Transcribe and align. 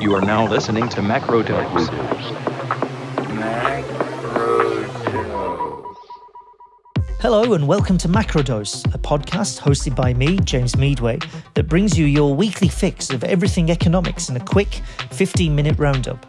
You 0.00 0.14
are 0.14 0.20
now 0.20 0.46
listening 0.46 0.88
to 0.90 1.00
Macrodose. 1.00 1.88
Hello 7.20 7.52
and 7.54 7.66
welcome 7.66 7.98
to 7.98 8.06
Macrodose, 8.06 8.86
a 8.94 8.98
podcast 8.98 9.58
hosted 9.58 9.96
by 9.96 10.14
me, 10.14 10.38
James 10.38 10.76
Meadway, 10.76 11.18
that 11.54 11.68
brings 11.68 11.98
you 11.98 12.06
your 12.06 12.32
weekly 12.32 12.68
fix 12.68 13.10
of 13.10 13.24
everything 13.24 13.72
economics 13.72 14.28
in 14.28 14.36
a 14.36 14.44
quick 14.44 14.82
15 15.10 15.52
minute 15.52 15.76
roundup. 15.80 16.24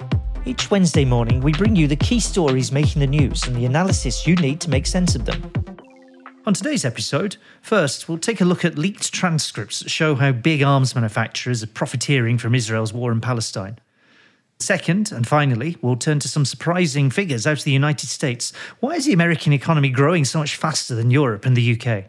Each 0.46 0.72
Wednesday 0.72 1.06
morning, 1.06 1.40
we 1.40 1.52
bring 1.52 1.76
you 1.76 1.88
the 1.88 1.96
key 1.96 2.20
stories 2.20 2.72
making 2.72 3.02
the 3.02 3.08
news 3.08 3.44
and 3.46 3.56
the 3.56 3.68
analysis 3.68 4.26
you 4.26 4.36
need 4.38 4.60
to 4.62 4.72
make 4.72 4.88
sense 4.88 5.14
of 5.14 5.26
them. 5.26 5.52
On 6.50 6.54
today's 6.56 6.84
episode, 6.84 7.38
first, 7.62 8.10
we'll 8.10 8.18
take 8.18 8.42
a 8.42 8.44
look 8.44 8.66
at 8.66 8.76
leaked 8.76 9.14
transcripts 9.14 9.82
that 9.82 9.92
show 9.92 10.16
how 10.16 10.32
big 10.32 10.64
arms 10.64 10.96
manufacturers 10.96 11.62
are 11.62 11.68
profiteering 11.68 12.40
from 12.40 12.56
Israel's 12.56 12.92
war 12.92 13.12
in 13.12 13.22
Palestine. 13.22 13.78
Second, 14.60 15.12
and 15.12 15.28
finally, 15.28 15.78
we'll 15.84 15.96
turn 15.96 16.18
to 16.18 16.28
some 16.28 16.46
surprising 16.46 17.12
figures 17.12 17.46
out 17.46 17.60
of 17.60 17.66
the 17.66 17.72
United 17.72 18.08
States. 18.08 18.52
Why 18.80 18.94
is 18.94 19.06
the 19.06 19.14
American 19.14 19.54
economy 19.54 19.90
growing 19.90 20.26
so 20.26 20.40
much 20.40 20.56
faster 20.56 20.96
than 20.96 21.12
Europe 21.12 21.46
and 21.46 21.56
the 21.56 21.74
UK? 21.80 22.06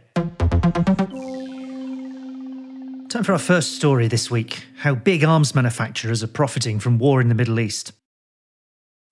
Time 3.10 3.22
for 3.22 3.32
our 3.32 3.38
first 3.38 3.76
story 3.76 4.08
this 4.08 4.30
week 4.30 4.64
how 4.78 4.94
big 4.94 5.22
arms 5.22 5.54
manufacturers 5.54 6.22
are 6.22 6.28
profiting 6.28 6.78
from 6.78 6.98
war 6.98 7.20
in 7.20 7.28
the 7.28 7.34
Middle 7.34 7.60
East. 7.60 7.92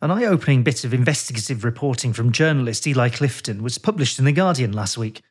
An 0.01 0.12
eye 0.12 0.27
opening 0.27 0.62
bit 0.62 0.84
of 0.84 0.95
investigative 0.95 1.65
reporting 1.65 2.12
from 2.12 2.30
journalist 2.30 2.87
Eli 2.87 3.09
Clifton 3.09 3.65
was 3.65 3.79
published 3.79 4.20
in 4.20 4.27
The 4.27 4.33
Guardian 4.33 4.70
last 4.70 4.97
week. 4.97 5.23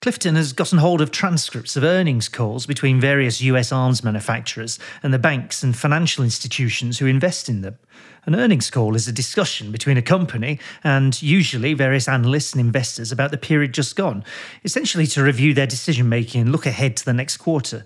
Clifton 0.00 0.36
has 0.36 0.52
gotten 0.52 0.78
hold 0.78 1.00
of 1.00 1.10
transcripts 1.10 1.74
of 1.74 1.82
earnings 1.82 2.28
calls 2.28 2.64
between 2.64 3.00
various 3.00 3.40
US 3.40 3.72
arms 3.72 4.04
manufacturers 4.04 4.78
and 5.02 5.12
the 5.12 5.18
banks 5.18 5.64
and 5.64 5.76
financial 5.76 6.22
institutions 6.22 7.00
who 7.00 7.06
invest 7.06 7.48
in 7.48 7.62
them. 7.62 7.76
An 8.24 8.36
earnings 8.36 8.70
call 8.70 8.94
is 8.94 9.08
a 9.08 9.12
discussion 9.12 9.72
between 9.72 9.96
a 9.96 10.02
company 10.02 10.60
and 10.84 11.20
usually 11.20 11.74
various 11.74 12.06
analysts 12.06 12.52
and 12.52 12.60
investors 12.60 13.10
about 13.10 13.32
the 13.32 13.36
period 13.36 13.74
just 13.74 13.96
gone, 13.96 14.22
essentially 14.62 15.08
to 15.08 15.24
review 15.24 15.54
their 15.54 15.66
decision 15.66 16.08
making 16.08 16.42
and 16.42 16.52
look 16.52 16.66
ahead 16.66 16.96
to 16.98 17.04
the 17.04 17.12
next 17.12 17.38
quarter. 17.38 17.84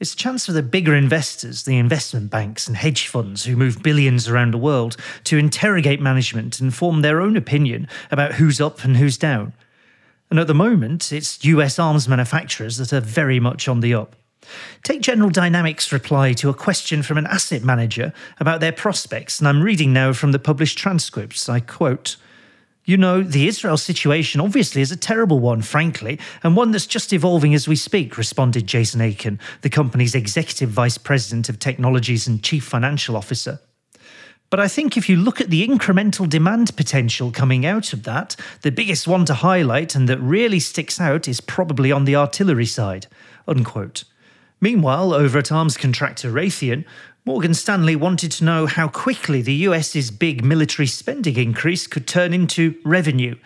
It's 0.00 0.14
a 0.14 0.16
chance 0.16 0.46
for 0.46 0.52
the 0.52 0.62
bigger 0.62 0.94
investors, 0.94 1.64
the 1.64 1.76
investment 1.76 2.30
banks 2.30 2.68
and 2.68 2.76
hedge 2.76 3.08
funds 3.08 3.44
who 3.44 3.56
move 3.56 3.82
billions 3.82 4.28
around 4.28 4.52
the 4.52 4.58
world, 4.58 4.96
to 5.24 5.38
interrogate 5.38 6.00
management 6.00 6.60
and 6.60 6.72
form 6.72 7.02
their 7.02 7.20
own 7.20 7.36
opinion 7.36 7.88
about 8.12 8.34
who's 8.34 8.60
up 8.60 8.84
and 8.84 8.96
who's 8.96 9.18
down. 9.18 9.52
And 10.30 10.38
at 10.38 10.46
the 10.46 10.54
moment, 10.54 11.12
it's 11.12 11.44
US 11.44 11.80
arms 11.80 12.08
manufacturers 12.08 12.76
that 12.76 12.92
are 12.92 13.00
very 13.00 13.40
much 13.40 13.66
on 13.66 13.80
the 13.80 13.94
up. 13.94 14.14
Take 14.84 15.02
General 15.02 15.30
Dynamics' 15.30 15.92
reply 15.92 16.32
to 16.34 16.48
a 16.48 16.54
question 16.54 17.02
from 17.02 17.18
an 17.18 17.26
asset 17.26 17.64
manager 17.64 18.12
about 18.38 18.60
their 18.60 18.72
prospects, 18.72 19.40
and 19.40 19.48
I'm 19.48 19.62
reading 19.62 19.92
now 19.92 20.12
from 20.12 20.30
the 20.30 20.38
published 20.38 20.78
transcripts. 20.78 21.48
I 21.48 21.58
quote, 21.58 22.16
you 22.88 22.96
know, 22.96 23.22
the 23.22 23.46
Israel 23.46 23.76
situation 23.76 24.40
obviously 24.40 24.80
is 24.80 24.90
a 24.90 24.96
terrible 24.96 25.40
one, 25.40 25.60
frankly, 25.60 26.18
and 26.42 26.56
one 26.56 26.70
that's 26.70 26.86
just 26.86 27.12
evolving 27.12 27.54
as 27.54 27.68
we 27.68 27.76
speak, 27.76 28.16
responded 28.16 28.66
Jason 28.66 29.02
Aiken, 29.02 29.38
the 29.60 29.68
company's 29.68 30.14
executive 30.14 30.70
vice 30.70 30.96
president 30.96 31.50
of 31.50 31.58
technologies 31.58 32.26
and 32.26 32.42
chief 32.42 32.64
financial 32.64 33.14
officer. 33.14 33.60
But 34.48 34.60
I 34.60 34.68
think 34.68 34.96
if 34.96 35.06
you 35.06 35.16
look 35.16 35.38
at 35.38 35.50
the 35.50 35.68
incremental 35.68 36.26
demand 36.26 36.74
potential 36.78 37.30
coming 37.30 37.66
out 37.66 37.92
of 37.92 38.04
that, 38.04 38.36
the 38.62 38.72
biggest 38.72 39.06
one 39.06 39.26
to 39.26 39.34
highlight 39.34 39.94
and 39.94 40.08
that 40.08 40.18
really 40.20 40.58
sticks 40.58 40.98
out 40.98 41.28
is 41.28 41.42
probably 41.42 41.92
on 41.92 42.06
the 42.06 42.16
artillery 42.16 42.64
side. 42.64 43.06
Unquote. 43.46 44.04
Meanwhile, 44.62 45.12
over 45.12 45.38
at 45.38 45.52
arms 45.52 45.76
contractor 45.76 46.32
Raytheon, 46.32 46.86
Morgan 47.28 47.52
Stanley 47.52 47.94
wanted 47.94 48.32
to 48.32 48.44
know 48.44 48.64
how 48.64 48.88
quickly 48.88 49.42
the 49.42 49.52
US's 49.52 50.10
big 50.10 50.42
military 50.42 50.86
spending 50.86 51.36
increase 51.36 51.86
could 51.86 52.06
turn 52.06 52.32
into 52.32 52.74
revenue. 52.86 53.36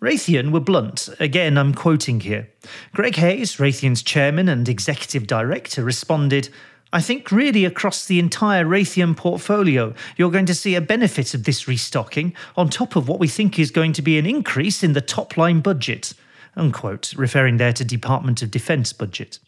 Raytheon 0.00 0.52
were 0.52 0.60
blunt. 0.60 1.10
Again, 1.20 1.58
I'm 1.58 1.74
quoting 1.74 2.20
here. 2.20 2.48
Greg 2.94 3.16
Hayes, 3.16 3.56
Raytheon's 3.56 4.02
chairman 4.02 4.48
and 4.48 4.66
executive 4.66 5.26
director, 5.26 5.84
responded, 5.84 6.48
I 6.94 7.02
think 7.02 7.30
really 7.30 7.66
across 7.66 8.06
the 8.06 8.18
entire 8.18 8.64
Raytheon 8.64 9.18
portfolio, 9.18 9.92
you're 10.16 10.30
going 10.30 10.46
to 10.46 10.54
see 10.54 10.74
a 10.74 10.80
benefit 10.80 11.34
of 11.34 11.44
this 11.44 11.68
restocking 11.68 12.34
on 12.56 12.70
top 12.70 12.96
of 12.96 13.06
what 13.06 13.20
we 13.20 13.28
think 13.28 13.58
is 13.58 13.70
going 13.70 13.92
to 13.92 14.02
be 14.02 14.18
an 14.18 14.24
increase 14.24 14.82
in 14.82 14.94
the 14.94 15.02
top 15.02 15.36
line 15.36 15.60
budget. 15.60 16.14
Unquote, 16.56 17.12
referring 17.18 17.58
there 17.58 17.74
to 17.74 17.84
Department 17.84 18.40
of 18.40 18.50
Defense 18.50 18.94
budget. 18.94 19.40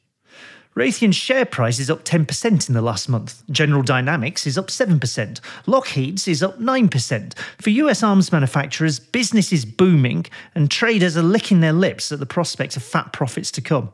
Raytheon's 0.79 1.17
share 1.17 1.45
price 1.45 1.81
is 1.81 1.91
up 1.91 2.05
10% 2.05 2.69
in 2.69 2.75
the 2.75 2.81
last 2.81 3.09
month. 3.09 3.43
General 3.51 3.83
Dynamics 3.83 4.47
is 4.47 4.57
up 4.57 4.69
7%. 4.69 5.41
Lockheed's 5.67 6.29
is 6.29 6.41
up 6.41 6.61
9%. 6.61 7.37
For 7.61 7.71
US 7.71 8.05
arms 8.05 8.31
manufacturers, 8.31 9.01
business 9.01 9.53
is 9.53 9.65
booming 9.65 10.27
and 10.55 10.71
traders 10.71 11.17
are 11.17 11.23
licking 11.23 11.59
their 11.59 11.73
lips 11.73 12.13
at 12.13 12.21
the 12.21 12.27
prospect 12.27 12.77
of 12.77 12.85
fat 12.85 13.13
profits 13.13 13.51
to 13.51 13.61
come. 13.61 13.91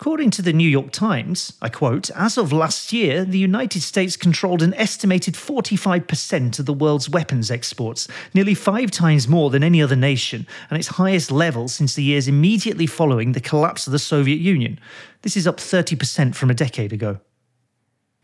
According 0.00 0.30
to 0.30 0.42
the 0.42 0.52
New 0.52 0.68
York 0.68 0.92
Times, 0.92 1.54
I 1.60 1.68
quote, 1.68 2.08
as 2.10 2.38
of 2.38 2.52
last 2.52 2.92
year, 2.92 3.24
the 3.24 3.36
United 3.36 3.82
States 3.82 4.16
controlled 4.16 4.62
an 4.62 4.72
estimated 4.74 5.34
45% 5.34 6.60
of 6.60 6.66
the 6.66 6.72
world's 6.72 7.10
weapons 7.10 7.50
exports, 7.50 8.06
nearly 8.32 8.54
five 8.54 8.92
times 8.92 9.26
more 9.26 9.50
than 9.50 9.64
any 9.64 9.82
other 9.82 9.96
nation, 9.96 10.46
and 10.70 10.78
its 10.78 10.86
highest 10.86 11.32
level 11.32 11.66
since 11.66 11.96
the 11.96 12.04
years 12.04 12.28
immediately 12.28 12.86
following 12.86 13.32
the 13.32 13.40
collapse 13.40 13.88
of 13.88 13.92
the 13.92 13.98
Soviet 13.98 14.38
Union. 14.38 14.78
This 15.22 15.36
is 15.36 15.48
up 15.48 15.56
30% 15.56 16.36
from 16.36 16.48
a 16.48 16.54
decade 16.54 16.92
ago. 16.92 17.18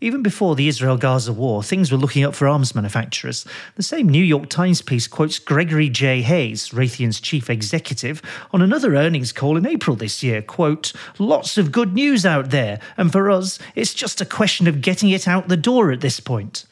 Even 0.01 0.23
before 0.25 0.57
the 0.57 0.67
Israel 0.67 0.97
Gaza 0.97 1.33
war, 1.33 1.63
things 1.63 1.93
were 1.93 1.97
looking 1.99 2.25
up 2.25 2.35
for 2.35 2.49
arms 2.49 2.75
manufacturers. 2.75 3.47
The 3.77 3.83
same 3.85 4.09
New 4.09 4.23
York 4.23 4.49
Times 4.49 4.83
piece 4.83 5.07
quotes 5.07 5.39
Gregory 5.39 5.89
J. 5.89 6.21
Hayes, 6.23 6.71
Raytheon's 6.71 7.21
chief 7.21 7.49
executive, 7.49 8.21
on 8.53 8.61
another 8.61 8.97
earnings 8.97 9.33
call 9.33 9.57
in 9.57 9.65
April 9.65 9.95
this 9.95 10.21
year. 10.21 10.43
Quote, 10.43 10.93
Lots 11.21 11.57
of 11.59 11.71
good 11.71 11.95
news 11.95 12.27
out 12.27 12.51
there, 12.51 12.81
and 12.97 13.13
for 13.13 13.31
us, 13.31 13.61
it's 13.77 13.95
just 13.95 14.21
a 14.21 14.27
question 14.27 14.67
of 14.67 14.81
getting 14.81 15.11
it 15.11 15.29
out 15.29 15.47
the 15.47 15.57
door 15.57 15.93
at 15.93 16.01
this 16.01 16.19
point. 16.19 16.67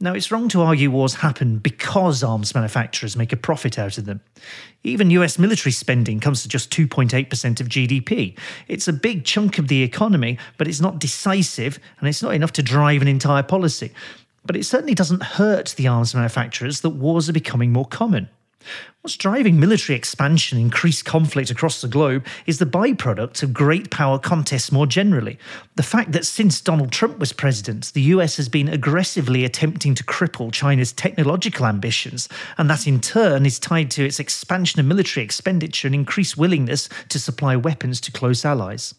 Now, 0.00 0.14
it's 0.14 0.30
wrong 0.30 0.48
to 0.50 0.62
argue 0.62 0.92
wars 0.92 1.14
happen 1.14 1.58
because 1.58 2.22
arms 2.22 2.54
manufacturers 2.54 3.16
make 3.16 3.32
a 3.32 3.36
profit 3.36 3.80
out 3.80 3.98
of 3.98 4.04
them. 4.04 4.20
Even 4.84 5.10
US 5.10 5.40
military 5.40 5.72
spending 5.72 6.20
comes 6.20 6.42
to 6.42 6.48
just 6.48 6.70
2.8% 6.70 7.60
of 7.60 7.68
GDP. 7.68 8.38
It's 8.68 8.86
a 8.86 8.92
big 8.92 9.24
chunk 9.24 9.58
of 9.58 9.66
the 9.66 9.82
economy, 9.82 10.38
but 10.56 10.68
it's 10.68 10.80
not 10.80 11.00
decisive 11.00 11.80
and 11.98 12.08
it's 12.08 12.22
not 12.22 12.34
enough 12.34 12.52
to 12.52 12.62
drive 12.62 13.02
an 13.02 13.08
entire 13.08 13.42
policy. 13.42 13.90
But 14.46 14.54
it 14.54 14.64
certainly 14.64 14.94
doesn't 14.94 15.22
hurt 15.22 15.74
the 15.76 15.88
arms 15.88 16.14
manufacturers 16.14 16.80
that 16.82 16.90
wars 16.90 17.28
are 17.28 17.32
becoming 17.32 17.72
more 17.72 17.86
common. 17.86 18.28
What's 19.02 19.16
driving 19.16 19.58
military 19.58 19.96
expansion, 19.96 20.58
increased 20.58 21.04
conflict 21.04 21.50
across 21.50 21.80
the 21.80 21.88
globe, 21.88 22.26
is 22.46 22.58
the 22.58 22.66
byproduct 22.66 23.42
of 23.42 23.54
great 23.54 23.90
power 23.90 24.18
contests 24.18 24.70
more 24.70 24.86
generally. 24.86 25.38
The 25.76 25.82
fact 25.82 26.12
that 26.12 26.26
since 26.26 26.60
Donald 26.60 26.92
Trump 26.92 27.18
was 27.18 27.32
president, 27.32 27.92
the 27.94 28.02
US 28.02 28.36
has 28.36 28.48
been 28.48 28.68
aggressively 28.68 29.44
attempting 29.44 29.94
to 29.94 30.04
cripple 30.04 30.52
China's 30.52 30.92
technological 30.92 31.64
ambitions, 31.64 32.28
and 32.58 32.68
that 32.68 32.86
in 32.86 33.00
turn 33.00 33.46
is 33.46 33.58
tied 33.58 33.90
to 33.92 34.04
its 34.04 34.20
expansion 34.20 34.80
of 34.80 34.86
military 34.86 35.24
expenditure 35.24 35.88
and 35.88 35.94
increased 35.94 36.36
willingness 36.36 36.88
to 37.08 37.18
supply 37.18 37.56
weapons 37.56 38.00
to 38.02 38.12
close 38.12 38.44
allies 38.44 38.94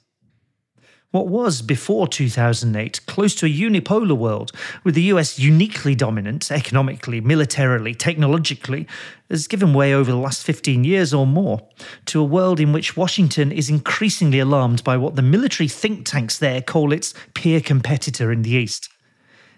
what 1.12 1.28
was, 1.28 1.64
before 1.64 2.08
2008, 2.08 3.04
close 3.08 3.34
to 3.34 3.48
a 3.48 3.50
unipolar 3.50 4.16
world, 4.16 4.52
with 4.84 4.94
the 4.94 5.04
US 5.04 5.40
uniquely 5.40 5.96
dominant 5.96 6.52
economically, 6.52 7.20
militarily, 7.20 7.96
technologically, 7.96 8.86
has 9.28 9.48
given 9.48 9.74
way 9.74 9.92
over 9.92 10.12
the 10.12 10.18
last 10.18 10.44
15 10.44 10.84
years 10.84 11.12
or 11.12 11.26
more 11.26 11.68
to 12.06 12.20
a 12.20 12.24
world 12.24 12.60
in 12.60 12.72
which 12.74 12.96
Washington 12.96 13.52
is 13.52 13.72
increasingly 13.72 14.38
alarmed 14.38 14.84
by 14.84 14.98
what 14.98 15.16
the 15.16 15.24
military 15.24 15.68
think 15.68 16.06
tanks 16.06 16.38
there 16.38 16.62
call 16.62 16.94
its 16.94 17.16
peer 17.34 17.60
competitor 17.60 18.32
in 18.32 18.44
the 18.44 18.52
East. 18.52 18.90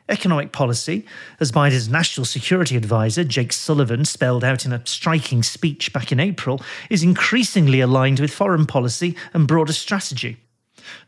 Economic 0.07 0.53
policy, 0.53 1.06
as 1.41 1.52
Biden's 1.52 1.90
national 1.90 2.25
security 2.25 2.78
advisor, 2.78 3.25
Jake 3.25 3.52
Sullivan, 3.52 4.05
spelled 4.05 4.46
out 4.46 4.66
in 4.66 4.72
a 4.72 4.85
striking 4.85 5.43
speech 5.43 5.91
back 5.91 6.14
in 6.14 6.20
April, 6.20 6.61
is 6.90 7.03
increasingly 7.03 7.81
aligned 7.81 8.22
with 8.22 8.34
foreign 8.34 8.66
policy 8.66 9.17
and 9.34 9.49
broader 9.49 9.73
strategy. 9.73 10.37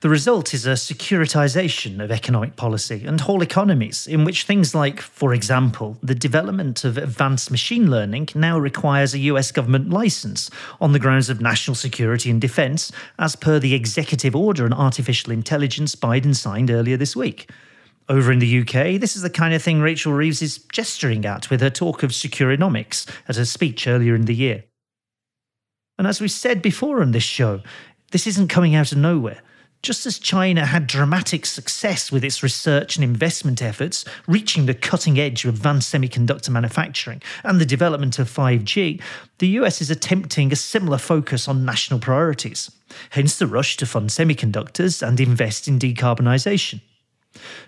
The 0.01 0.09
result 0.09 0.53
is 0.53 0.65
a 0.65 0.73
securitization 0.73 2.03
of 2.03 2.11
economic 2.11 2.55
policy 2.55 3.03
and 3.05 3.19
whole 3.19 3.41
economies, 3.41 4.07
in 4.07 4.25
which 4.25 4.43
things 4.43 4.73
like, 4.73 5.01
for 5.01 5.33
example, 5.33 5.97
the 6.01 6.15
development 6.15 6.83
of 6.83 6.97
advanced 6.97 7.51
machine 7.51 7.89
learning 7.89 8.29
now 8.35 8.57
requires 8.59 9.13
a 9.13 9.19
US 9.19 9.51
government 9.51 9.89
license 9.89 10.49
on 10.81 10.91
the 10.91 10.99
grounds 10.99 11.29
of 11.29 11.41
national 11.41 11.75
security 11.75 12.29
and 12.29 12.41
defense, 12.41 12.91
as 13.19 13.35
per 13.35 13.59
the 13.59 13.73
executive 13.73 14.35
order 14.35 14.65
on 14.65 14.73
artificial 14.73 15.31
intelligence 15.31 15.95
Biden 15.95 16.35
signed 16.35 16.71
earlier 16.71 16.97
this 16.97 17.15
week. 17.15 17.49
Over 18.09 18.31
in 18.31 18.39
the 18.39 18.59
UK, 18.59 18.99
this 18.99 19.15
is 19.15 19.21
the 19.21 19.29
kind 19.29 19.53
of 19.53 19.63
thing 19.63 19.79
Rachel 19.79 20.11
Reeves 20.11 20.41
is 20.41 20.57
gesturing 20.71 21.25
at 21.25 21.49
with 21.49 21.61
her 21.61 21.69
talk 21.69 22.03
of 22.03 22.11
securonomics 22.11 23.09
at 23.29 23.37
her 23.37 23.45
speech 23.45 23.87
earlier 23.87 24.13
in 24.13 24.25
the 24.25 24.35
year. 24.35 24.65
And 25.97 26.07
as 26.07 26.19
we 26.19 26.27
said 26.27 26.61
before 26.61 27.01
on 27.01 27.11
this 27.11 27.23
show, 27.23 27.61
this 28.11 28.27
isn't 28.27 28.49
coming 28.49 28.75
out 28.75 28.91
of 28.91 28.97
nowhere. 28.97 29.41
Just 29.83 30.05
as 30.05 30.17
China 30.17 30.65
had 30.65 30.87
dramatic 30.87 31.45
success 31.45 32.09
with 32.09 32.23
its 32.23 32.41
research 32.41 32.95
and 32.95 33.03
investment 33.03 33.61
efforts, 33.61 34.05
reaching 34.27 34.65
the 34.65 34.73
cutting 34.73 35.19
edge 35.19 35.43
of 35.43 35.55
advanced 35.55 35.93
semiconductor 35.93 36.51
manufacturing 36.51 37.21
and 37.43 37.59
the 37.59 37.65
development 37.65 38.17
of 38.17 38.29
5G, 38.29 39.01
the 39.39 39.47
US 39.59 39.81
is 39.81 39.91
attempting 39.91 40.53
a 40.53 40.55
similar 40.55 40.97
focus 40.97 41.49
on 41.49 41.65
national 41.65 41.99
priorities. 41.99 42.71
Hence 43.09 43.37
the 43.37 43.45
rush 43.45 43.75
to 43.75 43.85
fund 43.85 44.09
semiconductors 44.09 45.05
and 45.05 45.19
invest 45.19 45.67
in 45.67 45.79
decarbonisation. 45.79 46.79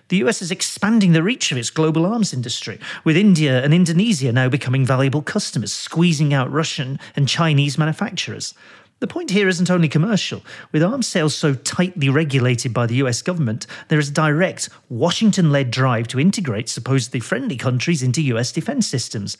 The 0.08 0.16
US 0.18 0.40
is 0.40 0.50
expanding 0.50 1.12
the 1.12 1.22
reach 1.22 1.52
of 1.52 1.58
its 1.58 1.68
global 1.68 2.06
arms 2.06 2.32
industry, 2.32 2.80
with 3.04 3.18
India 3.18 3.62
and 3.62 3.74
Indonesia 3.74 4.32
now 4.32 4.48
becoming 4.48 4.86
valuable 4.86 5.20
customers, 5.20 5.74
squeezing 5.74 6.32
out 6.32 6.50
Russian 6.50 6.98
and 7.14 7.28
Chinese 7.28 7.76
manufacturers. 7.76 8.54
The 8.98 9.06
point 9.06 9.30
here 9.30 9.46
isn't 9.46 9.70
only 9.70 9.88
commercial. 9.88 10.42
With 10.72 10.82
arms 10.82 11.06
sales 11.06 11.34
so 11.34 11.52
tightly 11.52 12.08
regulated 12.08 12.72
by 12.72 12.86
the 12.86 12.94
US 12.96 13.20
government, 13.20 13.66
there 13.88 13.98
is 13.98 14.08
a 14.08 14.12
direct, 14.12 14.70
Washington 14.88 15.52
led 15.52 15.70
drive 15.70 16.08
to 16.08 16.20
integrate 16.20 16.70
supposedly 16.70 17.20
friendly 17.20 17.56
countries 17.56 18.02
into 18.02 18.22
US 18.22 18.52
defence 18.52 18.86
systems. 18.86 19.36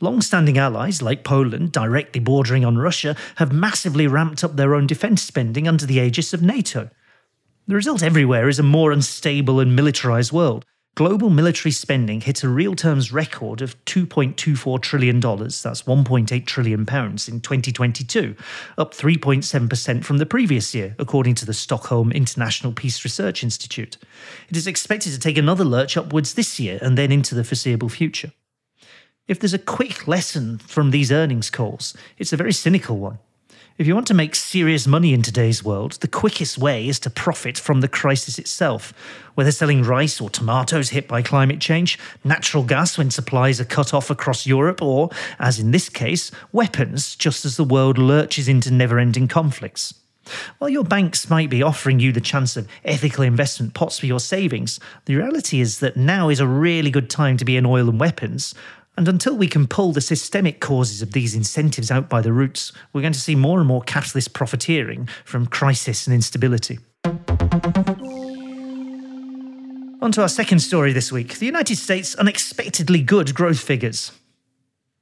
Long 0.00 0.22
standing 0.22 0.58
allies 0.58 1.02
like 1.02 1.24
Poland, 1.24 1.72
directly 1.72 2.20
bordering 2.20 2.64
on 2.64 2.78
Russia, 2.78 3.16
have 3.36 3.52
massively 3.52 4.06
ramped 4.06 4.44
up 4.44 4.54
their 4.54 4.76
own 4.76 4.86
defence 4.86 5.22
spending 5.22 5.66
under 5.66 5.86
the 5.86 5.98
aegis 5.98 6.32
of 6.32 6.40
NATO. 6.40 6.88
The 7.66 7.74
result 7.74 8.04
everywhere 8.04 8.48
is 8.48 8.60
a 8.60 8.62
more 8.62 8.92
unstable 8.92 9.58
and 9.58 9.76
militarised 9.76 10.32
world, 10.32 10.64
global 10.94 11.30
military 11.30 11.72
spending 11.72 12.20
hit 12.20 12.42
a 12.42 12.48
real 12.48 12.74
terms 12.74 13.12
record 13.12 13.62
of 13.62 13.82
$2.24 13.84 14.80
trillion, 14.82 15.20
that's 15.20 15.82
1.8 15.82 16.46
trillion 16.46 16.86
pounds 16.86 17.28
in 17.28 17.40
2022, 17.40 18.34
up 18.76 18.92
3.7% 18.92 20.04
from 20.04 20.18
the 20.18 20.26
previous 20.26 20.74
year, 20.74 20.94
according 20.98 21.34
to 21.36 21.46
the 21.46 21.54
Stockholm 21.54 22.12
International 22.12 22.72
Peace 22.72 23.04
Research 23.04 23.42
Institute. 23.42 23.96
It 24.48 24.56
is 24.56 24.66
expected 24.66 25.12
to 25.12 25.18
take 25.18 25.38
another 25.38 25.64
lurch 25.64 25.96
upwards 25.96 26.34
this 26.34 26.60
year 26.60 26.78
and 26.82 26.98
then 26.98 27.12
into 27.12 27.34
the 27.34 27.44
foreseeable 27.44 27.88
future. 27.88 28.32
If 29.28 29.38
there's 29.38 29.54
a 29.54 29.58
quick 29.58 30.08
lesson 30.08 30.58
from 30.58 30.90
these 30.90 31.12
earnings 31.12 31.50
calls, 31.50 31.96
it's 32.18 32.32
a 32.32 32.36
very 32.36 32.52
cynical 32.52 32.96
one. 32.96 33.18
If 33.80 33.86
you 33.86 33.94
want 33.94 34.08
to 34.08 34.12
make 34.12 34.34
serious 34.34 34.86
money 34.86 35.14
in 35.14 35.22
today's 35.22 35.64
world, 35.64 35.92
the 35.92 36.06
quickest 36.06 36.58
way 36.58 36.86
is 36.86 37.00
to 37.00 37.08
profit 37.08 37.56
from 37.56 37.80
the 37.80 37.88
crisis 37.88 38.38
itself. 38.38 38.92
Whether 39.36 39.52
selling 39.52 39.84
rice 39.84 40.20
or 40.20 40.28
tomatoes 40.28 40.90
hit 40.90 41.08
by 41.08 41.22
climate 41.22 41.62
change, 41.62 41.98
natural 42.22 42.62
gas 42.62 42.98
when 42.98 43.10
supplies 43.10 43.58
are 43.58 43.64
cut 43.64 43.94
off 43.94 44.10
across 44.10 44.46
Europe, 44.46 44.82
or, 44.82 45.08
as 45.38 45.58
in 45.58 45.70
this 45.70 45.88
case, 45.88 46.30
weapons 46.52 47.16
just 47.16 47.46
as 47.46 47.56
the 47.56 47.64
world 47.64 47.96
lurches 47.96 48.48
into 48.48 48.70
never 48.70 48.98
ending 48.98 49.28
conflicts. 49.28 49.94
While 50.58 50.68
your 50.68 50.84
banks 50.84 51.30
might 51.30 51.48
be 51.48 51.62
offering 51.62 52.00
you 52.00 52.12
the 52.12 52.20
chance 52.20 52.58
of 52.58 52.68
ethical 52.84 53.24
investment 53.24 53.72
pots 53.72 53.98
for 53.98 54.04
your 54.04 54.20
savings, 54.20 54.78
the 55.06 55.16
reality 55.16 55.58
is 55.58 55.80
that 55.80 55.96
now 55.96 56.28
is 56.28 56.38
a 56.38 56.46
really 56.46 56.90
good 56.90 57.08
time 57.08 57.38
to 57.38 57.46
be 57.46 57.56
in 57.56 57.64
oil 57.64 57.88
and 57.88 57.98
weapons, 57.98 58.54
and 58.96 59.08
until 59.08 59.36
we 59.36 59.46
can 59.46 59.66
pull 59.66 59.92
the 59.92 60.00
systemic 60.00 60.60
causes 60.60 61.02
of 61.02 61.12
these 61.12 61.34
incentives 61.34 61.90
out 61.90 62.08
by 62.08 62.20
the 62.20 62.32
roots, 62.32 62.72
we're 62.92 63.00
going 63.00 63.12
to 63.12 63.20
see 63.20 63.34
more 63.34 63.58
and 63.58 63.68
more 63.68 63.82
capitalist 63.82 64.32
profiteering 64.32 65.08
from 65.24 65.46
crisis 65.46 66.06
and 66.06 66.14
instability. 66.14 66.78
On 70.02 70.10
to 70.12 70.22
our 70.22 70.28
second 70.28 70.60
story 70.60 70.92
this 70.92 71.12
week 71.12 71.38
the 71.38 71.46
United 71.46 71.76
States' 71.76 72.14
unexpectedly 72.14 73.02
good 73.02 73.34
growth 73.34 73.60
figures. 73.60 74.12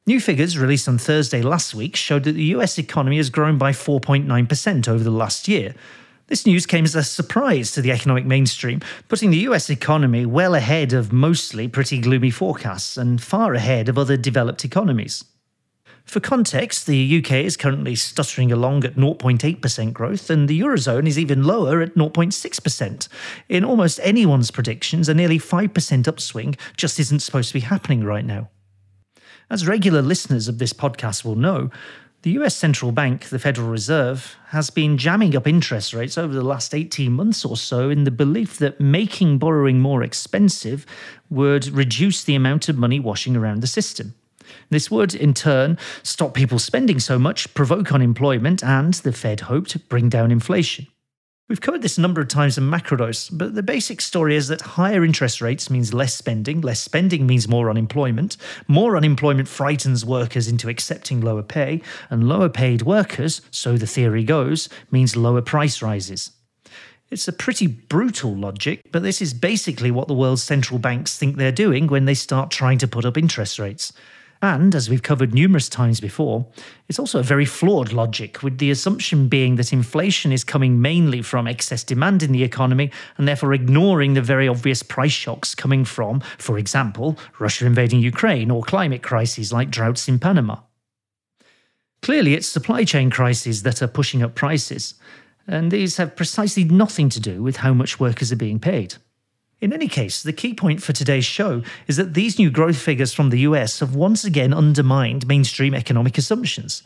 New 0.07 0.21
figures 0.21 0.59
released 0.59 0.89
on 0.89 0.99
Thursday 0.99 1.43
last 1.43 1.75
week 1.75 1.95
showed 1.95 2.25
that 2.25 2.33
the 2.33 2.45
US 2.57 2.79
economy 2.79 3.19
has 3.19 3.31
grown 3.31 3.59
by 3.59 3.73
4.9% 3.73 4.89
over 4.89 5.05
the 5.05 5.11
last 5.11 5.49
year, 5.49 5.75
this 6.29 6.47
news 6.47 6.67
came 6.67 6.85
as 6.85 6.95
a 6.95 7.03
surprise 7.03 7.73
to 7.73 7.83
the 7.83 7.91
economic 7.91 8.25
mainstream, 8.27 8.81
putting 9.09 9.31
the 9.31 9.39
US 9.49 9.71
economy 9.71 10.25
well 10.27 10.55
ahead 10.55 10.93
of 10.93 11.13
mostly 11.13 11.69
pretty 11.69 11.99
gloomy 11.99 12.31
forecasts 12.31 12.97
and 12.97 13.21
far 13.21 13.55
ahead 13.55 13.89
of 13.89 13.99
other 13.99 14.17
developed 14.17 14.65
economies. 14.65 15.25
For 16.05 16.21
context, 16.21 16.87
the 16.87 17.19
UK 17.19 17.33
is 17.45 17.59
currently 17.59 17.95
stuttering 17.95 18.51
along 18.51 18.85
at 18.85 18.97
0.8% 18.97 19.93
growth, 19.93 20.31
and 20.31 20.49
the 20.49 20.59
Eurozone 20.59 21.07
is 21.07 21.19
even 21.19 21.45
lower 21.45 21.83
at 21.83 21.97
0.6%. 21.97 23.09
In 23.51 23.65
almost 23.65 24.01
anyone's 24.03 24.51
predictions, 24.51 25.11
a 25.11 25.15
nearly 25.15 25.39
5% 25.39 26.09
upswing 26.09 26.57
just 26.79 26.99
isn't 26.99 27.21
supposed 27.21 27.49
to 27.49 27.55
be 27.55 27.61
happening 27.61 28.05
right 28.05 28.25
now. 28.25 28.49
As 29.51 29.67
regular 29.67 30.01
listeners 30.01 30.49
of 30.49 30.59
this 30.59 30.73
podcast 30.73 31.27
will 31.27 31.37
know, 31.37 31.71
the 32.23 32.31
US 32.33 32.57
central 32.57 32.91
bank, 32.91 33.29
the 33.29 33.39
Federal 33.39 33.69
Reserve, 33.69 34.37
has 34.49 34.71
been 34.71 34.99
jamming 34.99 35.37
up 35.37 35.47
interest 35.47 35.95
rates 35.95 36.19
over 36.19 36.35
the 36.35 36.43
last 36.43 36.75
18 36.75 37.13
months 37.13 37.45
or 37.45 37.57
so 37.57 37.91
in 37.91 38.05
the 38.05 38.11
belief 38.11 38.59
that 38.59 38.81
making 38.81 39.39
borrowing 39.39 39.79
more 39.79 40.03
expensive 40.03 40.85
would 41.31 41.69
reduce 41.69 42.25
the 42.25 42.35
amount 42.35 42.69
of 42.69 42.77
money 42.77 42.99
washing 42.99 43.37
around 43.37 43.61
the 43.61 43.67
system. 43.69 44.15
This 44.71 44.91
would, 44.91 45.15
in 45.15 45.35
turn, 45.35 45.79
stop 46.03 46.35
people 46.35 46.59
spending 46.59 46.99
so 46.99 47.19
much, 47.19 47.53
provoke 47.55 47.93
unemployment, 47.93 48.65
and, 48.65 48.95
the 48.95 49.13
Fed 49.13 49.41
hoped, 49.41 49.89
bring 49.89 50.09
down 50.09 50.31
inflation. 50.31 50.87
We've 51.49 51.63
covered 51.63 51.81
this 51.81 51.97
a 51.97 52.03
number 52.03 52.21
of 52.21 52.29
times 52.29 52.59
in 52.59 52.65
Macrodose, 52.65 53.31
but 53.33 53.55
the 53.55 53.63
basic 53.63 54.03
story 54.03 54.37
is 54.37 54.49
that 54.49 54.61
higher 54.61 55.03
interest 55.03 55.41
rates 55.41 55.71
means 55.71 55.95
less 55.95 56.13
spending, 56.13 56.61
less 56.61 56.79
spending 56.79 57.27
means 57.27 57.49
more 57.49 57.71
unemployment, 57.71 58.37
more 58.67 58.99
unemployment 58.99 59.49
frightens 59.49 60.05
workers 60.05 60.47
into 60.47 60.69
accepting 60.69 61.23
lower 61.23 61.43
pay, 61.43 61.81
and 62.11 62.29
lower 62.29 62.51
paid 62.51 62.83
workers, 62.83 63.41
so 63.51 63.79
the 63.79 63.87
theory 63.87 64.25
goes, 64.25 64.69
means 64.91 65.17
lower 65.17 65.41
price 65.41 65.81
rises. 65.81 66.33
It's 67.11 67.29
a 67.29 67.33
pretty 67.33 67.67
brutal 67.67 68.37
logic, 68.37 68.83
but 68.93 69.03
this 69.03 69.23
is 69.23 69.33
basically 69.33 69.91
what 69.91 70.07
the 70.07 70.13
world's 70.13 70.43
central 70.43 70.79
banks 70.79 71.17
think 71.17 71.37
they're 71.37 71.51
doing 71.51 71.87
when 71.87 72.05
they 72.05 72.13
start 72.13 72.51
trying 72.51 72.77
to 72.77 72.89
put 72.89 73.07
up 73.07 73.17
interest 73.17 73.59
rates. 73.59 73.95
And, 74.41 74.73
as 74.75 74.89
we've 74.89 75.03
covered 75.03 75.35
numerous 75.35 75.69
times 75.69 76.01
before, 76.01 76.47
it's 76.89 76.99
also 76.99 77.19
a 77.19 77.25
very 77.25 77.45
flawed 77.45 77.93
logic, 77.93 78.43
with 78.43 78.59
the 78.59 78.71
assumption 78.71 79.27
being 79.27 79.57
that 79.57 79.73
inflation 79.73 80.31
is 80.31 80.45
coming 80.45 80.81
mainly 80.81 81.23
from 81.23 81.49
excess 81.49 81.83
demand 81.83 82.23
in 82.23 82.31
the 82.31 82.45
economy 82.45 82.93
and 83.17 83.27
therefore 83.27 83.53
ignoring 83.53 84.15
the 84.15 84.23
very 84.23 84.47
obvious 84.47 84.85
price 84.85 85.13
shocks 85.13 85.57
coming 85.57 85.85
from, 85.85 86.21
for 86.39 86.57
example, 86.57 87.19
Russia 87.41 87.67
invading 87.67 88.01
Ukraine 88.01 88.51
or 88.51 88.63
climate 88.63 89.03
crises 89.03 89.53
like 89.53 89.71
droughts 89.71 90.07
in 90.07 90.21
Panama. 90.21 90.59
Clearly, 92.01 92.35
it's 92.35 92.47
supply 92.47 92.85
chain 92.85 93.11
crises 93.11 93.65
that 93.65 93.83
are 93.83 93.89
pushing 93.89 94.23
up 94.23 94.37
prices, 94.37 94.95
and 95.49 95.73
these 95.73 95.97
have 95.97 96.15
precisely 96.15 96.63
nothing 96.63 97.09
to 97.09 97.19
do 97.19 97.43
with 97.43 97.57
how 97.57 97.75
much 97.75 97.99
workers 97.99 98.31
are 98.31 98.37
being 98.37 98.61
paid. 98.61 98.95
In 99.61 99.73
any 99.73 99.89
case, 99.89 100.23
the 100.23 100.33
key 100.33 100.55
point 100.55 100.83
for 100.83 100.93
today's 100.93 101.25
show 101.25 101.63
is 101.89 101.97
that 101.97 102.15
these 102.15 102.39
new 102.39 102.49
growth 102.49 102.79
figures 102.79 103.13
from 103.13 103.31
the 103.31 103.41
US 103.41 103.81
have 103.81 103.95
once 103.97 104.25
again 104.25 104.55
undermined 104.55 105.27
mainstream 105.27 105.75
economic 105.75 106.17
assumptions. 106.17 106.83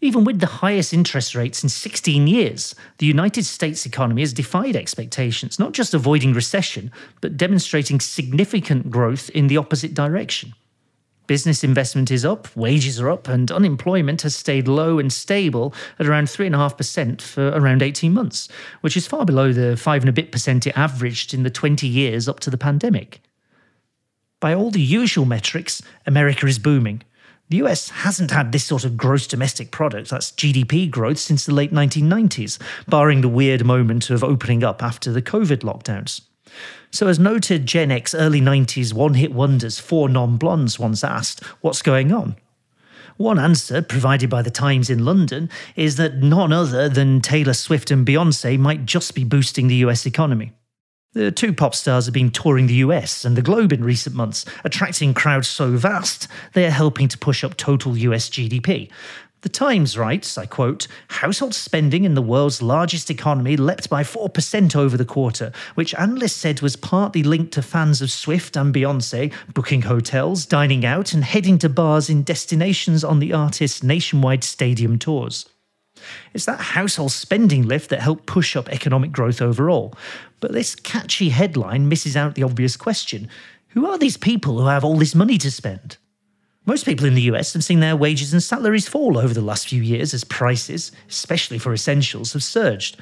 Even 0.00 0.24
with 0.24 0.40
the 0.40 0.46
highest 0.46 0.92
interest 0.92 1.36
rates 1.36 1.62
in 1.62 1.68
16 1.68 2.26
years, 2.26 2.74
the 2.98 3.06
United 3.06 3.44
States 3.44 3.86
economy 3.86 4.22
has 4.22 4.32
defied 4.32 4.74
expectations, 4.74 5.58
not 5.58 5.72
just 5.72 5.94
avoiding 5.94 6.34
recession, 6.34 6.90
but 7.20 7.36
demonstrating 7.36 8.00
significant 8.00 8.90
growth 8.90 9.30
in 9.30 9.46
the 9.46 9.56
opposite 9.56 9.94
direction. 9.94 10.52
Business 11.26 11.64
investment 11.64 12.10
is 12.10 12.24
up, 12.24 12.54
wages 12.56 13.00
are 13.00 13.10
up, 13.10 13.26
and 13.26 13.50
unemployment 13.50 14.22
has 14.22 14.36
stayed 14.36 14.68
low 14.68 14.98
and 14.98 15.12
stable 15.12 15.74
at 15.98 16.06
around 16.06 16.26
3.5% 16.26 17.20
for 17.20 17.48
around 17.48 17.82
18 17.82 18.12
months, 18.12 18.48
which 18.80 18.96
is 18.96 19.06
far 19.06 19.24
below 19.24 19.52
the 19.52 19.76
5 19.76 20.02
and 20.02 20.08
a 20.08 20.12
bit 20.12 20.30
percent 20.30 20.66
it 20.66 20.78
averaged 20.78 21.34
in 21.34 21.42
the 21.42 21.50
20 21.50 21.86
years 21.86 22.28
up 22.28 22.38
to 22.40 22.50
the 22.50 22.58
pandemic. 22.58 23.20
By 24.38 24.54
all 24.54 24.70
the 24.70 24.80
usual 24.80 25.24
metrics, 25.24 25.82
America 26.06 26.46
is 26.46 26.58
booming. 26.58 27.02
The 27.48 27.58
US 27.58 27.88
hasn't 27.88 28.30
had 28.30 28.52
this 28.52 28.64
sort 28.64 28.84
of 28.84 28.96
gross 28.96 29.26
domestic 29.26 29.70
product, 29.70 30.10
that's 30.10 30.32
GDP 30.32 30.90
growth, 30.90 31.18
since 31.18 31.46
the 31.46 31.54
late 31.54 31.72
1990s, 31.72 32.58
barring 32.86 33.20
the 33.20 33.28
weird 33.28 33.64
moment 33.64 34.10
of 34.10 34.22
opening 34.22 34.62
up 34.62 34.82
after 34.82 35.10
the 35.10 35.22
COVID 35.22 35.58
lockdowns. 35.58 36.20
So, 36.90 37.08
as 37.08 37.18
noted 37.18 37.66
Gen 37.66 37.90
X 37.90 38.14
early 38.14 38.40
90s 38.40 38.92
one 38.92 39.14
hit 39.14 39.32
wonders, 39.32 39.78
four 39.78 40.08
non 40.08 40.36
blondes 40.36 40.78
once 40.78 41.04
asked, 41.04 41.44
What's 41.60 41.82
going 41.82 42.12
on? 42.12 42.36
One 43.16 43.38
answer, 43.38 43.80
provided 43.80 44.28
by 44.28 44.42
the 44.42 44.50
Times 44.50 44.90
in 44.90 45.04
London, 45.04 45.48
is 45.74 45.96
that 45.96 46.16
none 46.16 46.52
other 46.52 46.88
than 46.88 47.22
Taylor 47.22 47.54
Swift 47.54 47.90
and 47.90 48.06
Beyonce 48.06 48.58
might 48.58 48.84
just 48.84 49.14
be 49.14 49.24
boosting 49.24 49.68
the 49.68 49.76
US 49.76 50.04
economy. 50.04 50.52
The 51.14 51.32
two 51.32 51.54
pop 51.54 51.74
stars 51.74 52.04
have 52.04 52.12
been 52.12 52.30
touring 52.30 52.66
the 52.66 52.74
US 52.74 53.24
and 53.24 53.36
the 53.36 53.42
globe 53.42 53.72
in 53.72 53.82
recent 53.82 54.14
months, 54.14 54.44
attracting 54.64 55.14
crowds 55.14 55.48
so 55.48 55.70
vast 55.70 56.28
they 56.52 56.66
are 56.66 56.70
helping 56.70 57.08
to 57.08 57.16
push 57.16 57.42
up 57.42 57.56
total 57.56 57.96
US 57.96 58.28
GDP, 58.28 58.90
the 59.46 59.50
Times 59.50 59.96
writes, 59.96 60.36
I 60.36 60.44
quote, 60.44 60.88
household 61.06 61.54
spending 61.54 62.02
in 62.02 62.16
the 62.16 62.20
world's 62.20 62.60
largest 62.60 63.10
economy 63.10 63.56
leapt 63.56 63.88
by 63.88 64.02
4% 64.02 64.74
over 64.74 64.96
the 64.96 65.04
quarter, 65.04 65.52
which 65.76 65.94
analysts 65.94 66.32
said 66.34 66.62
was 66.62 66.74
partly 66.74 67.22
linked 67.22 67.52
to 67.52 67.62
fans 67.62 68.02
of 68.02 68.10
Swift 68.10 68.56
and 68.56 68.74
Beyonce 68.74 69.32
booking 69.54 69.82
hotels, 69.82 70.46
dining 70.46 70.84
out, 70.84 71.12
and 71.12 71.22
heading 71.22 71.58
to 71.58 71.68
bars 71.68 72.10
in 72.10 72.24
destinations 72.24 73.04
on 73.04 73.20
the 73.20 73.32
artist's 73.32 73.84
nationwide 73.84 74.42
stadium 74.42 74.98
tours. 74.98 75.48
It's 76.34 76.46
that 76.46 76.58
household 76.58 77.12
spending 77.12 77.68
lift 77.68 77.90
that 77.90 78.00
helped 78.00 78.26
push 78.26 78.56
up 78.56 78.68
economic 78.70 79.12
growth 79.12 79.40
overall. 79.40 79.94
But 80.40 80.54
this 80.54 80.74
catchy 80.74 81.28
headline 81.28 81.88
misses 81.88 82.16
out 82.16 82.34
the 82.34 82.42
obvious 82.42 82.76
question 82.76 83.28
who 83.68 83.86
are 83.86 83.96
these 83.96 84.16
people 84.16 84.58
who 84.58 84.66
have 84.66 84.82
all 84.82 84.96
this 84.96 85.14
money 85.14 85.38
to 85.38 85.52
spend? 85.52 85.98
Most 86.68 86.84
people 86.84 87.06
in 87.06 87.14
the 87.14 87.22
US 87.22 87.52
have 87.52 87.62
seen 87.62 87.78
their 87.78 87.94
wages 87.94 88.32
and 88.32 88.42
salaries 88.42 88.88
fall 88.88 89.18
over 89.18 89.32
the 89.32 89.40
last 89.40 89.68
few 89.68 89.80
years 89.80 90.12
as 90.12 90.24
prices, 90.24 90.90
especially 91.08 91.58
for 91.58 91.72
essentials, 91.72 92.32
have 92.32 92.42
surged. 92.42 92.96